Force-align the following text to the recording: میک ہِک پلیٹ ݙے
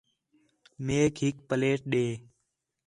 میک 0.85 1.15
ہِک 1.23 1.35
پلیٹ 1.47 1.81
ݙے 1.91 2.05